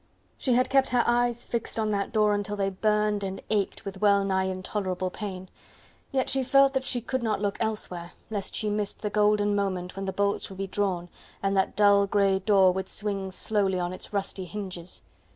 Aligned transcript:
She 0.39 0.53
had 0.53 0.67
kept 0.71 0.89
her 0.89 1.03
eyes 1.05 1.45
fixed 1.45 1.77
on 1.77 1.91
that 1.91 2.11
door 2.11 2.33
until 2.33 2.55
they 2.55 2.71
burned 2.71 3.23
and 3.23 3.39
ached 3.51 3.85
with 3.85 4.01
well 4.01 4.23
nigh 4.23 4.45
intolerable 4.45 5.11
pain; 5.11 5.47
yet 6.11 6.27
she 6.27 6.41
felt 6.43 6.73
that 6.73 6.85
she 6.85 7.01
could 7.01 7.21
not 7.21 7.39
look 7.39 7.55
elsewhere, 7.59 8.13
lest 8.31 8.55
she 8.55 8.67
missed 8.71 9.03
the 9.03 9.11
golden 9.11 9.55
moment 9.55 9.95
when 9.95 10.05
the 10.05 10.11
bolts 10.11 10.49
would 10.49 10.57
be 10.57 10.65
drawn, 10.65 11.07
and 11.43 11.55
that 11.55 11.75
dull, 11.75 12.07
grey 12.07 12.39
door 12.39 12.71
would 12.71 12.89
swing 12.89 13.29
slowly 13.29 13.79
on 13.79 13.93
its 13.93 14.11
rusty 14.11 14.45
hinges. 14.45 15.03